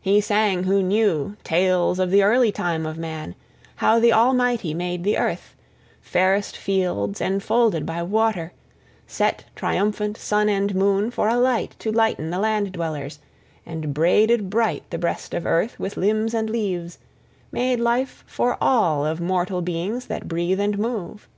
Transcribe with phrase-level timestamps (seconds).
[0.00, 3.36] He sang who knew {1d} tales of the early time of man,
[3.76, 5.54] how the Almighty made the earth,
[6.00, 8.52] fairest fields enfolded by water,
[9.06, 13.20] set, triumphant, sun and moon for a light to lighten the land dwellers,
[13.64, 16.98] and braided bright the breast of earth with limbs and leaves,
[17.52, 21.28] made life for all of mortal beings that breathe and move.